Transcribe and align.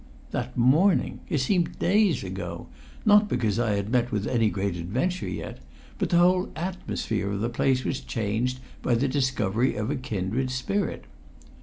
That 0.31 0.57
morning! 0.57 1.19
It 1.29 1.41
seemed 1.41 1.77
days 1.77 2.23
ago, 2.23 2.65
not 3.05 3.29
because 3.29 3.59
I 3.59 3.73
had 3.75 3.91
met 3.91 4.11
with 4.11 4.25
any 4.25 4.49
great 4.49 4.75
adventure 4.75 5.27
yet, 5.29 5.59
but 5.99 6.09
the 6.09 6.17
whole 6.17 6.49
atmosphere 6.55 7.29
of 7.31 7.39
the 7.41 7.49
place 7.49 7.85
was 7.85 7.99
changed 7.99 8.61
by 8.81 8.95
the 8.95 9.07
discovery 9.07 9.75
of 9.75 9.91
a 9.91 9.95
kindred 9.95 10.49
spirit. 10.49 11.05